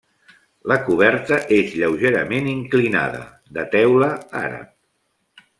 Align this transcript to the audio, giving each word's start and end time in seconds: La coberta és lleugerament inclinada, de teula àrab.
La 0.71 0.77
coberta 0.87 1.37
és 1.57 1.75
lleugerament 1.81 2.49
inclinada, 2.55 3.23
de 3.59 3.69
teula 3.77 4.13
àrab. 4.45 4.77